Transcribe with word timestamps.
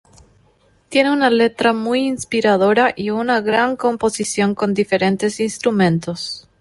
Tiene 0.89 1.11
una 1.13 1.29
letra 1.29 1.73
muy 1.73 2.07
inspiradora 2.07 2.91
y 2.97 3.11
una 3.11 3.39
gran 3.39 3.75
composición 3.75 4.55
con 4.55 4.73
diferentes 4.73 5.39
instrumentos. 5.39 6.49